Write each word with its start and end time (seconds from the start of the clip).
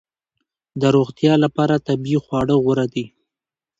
د 0.81 0.83
روغتیا 0.95 1.33
لپاره 1.43 1.83
طبیعي 1.87 2.19
خواړه 2.25 2.55
غوره 2.63 2.85
دي 2.93 3.05